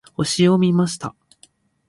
[0.15, 1.13] 星を見ました。